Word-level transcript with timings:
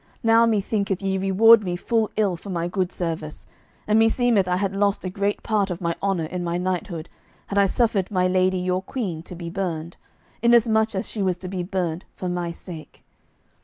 Now 0.23 0.47
me 0.47 0.61
thinketh 0.61 0.99
ye 1.03 1.19
reward 1.19 1.63
me 1.63 1.75
full 1.75 2.09
ill 2.15 2.35
for 2.35 2.49
my 2.49 2.67
good 2.67 2.91
service, 2.91 3.45
and 3.85 3.99
me 3.99 4.09
seemeth 4.09 4.47
I 4.47 4.55
had 4.55 4.75
lost 4.75 5.05
a 5.05 5.11
great 5.11 5.43
part 5.43 5.69
of 5.69 5.79
my 5.79 5.95
honour 6.01 6.25
in 6.25 6.43
my 6.43 6.57
knighthood, 6.57 7.07
had 7.45 7.59
I 7.59 7.67
suffered 7.67 8.09
my 8.09 8.27
lady 8.27 8.57
your 8.57 8.81
queen 8.81 9.21
to 9.21 9.35
be 9.35 9.51
burned, 9.51 9.97
inasmuch 10.41 10.95
as 10.95 11.07
she 11.07 11.21
was 11.21 11.37
to 11.37 11.47
be 11.47 11.61
burned 11.61 12.05
for 12.15 12.27
my 12.27 12.51
sake. 12.51 13.03